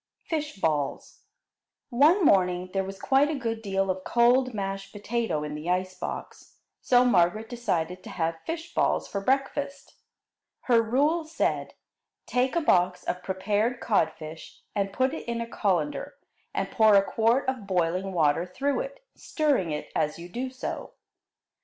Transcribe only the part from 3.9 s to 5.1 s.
of cold mashed